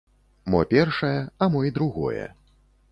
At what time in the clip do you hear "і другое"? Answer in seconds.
1.71-2.25